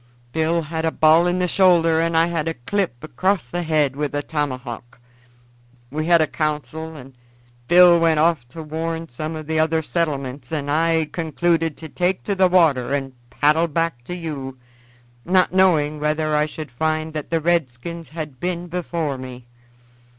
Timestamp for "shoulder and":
1.47-2.17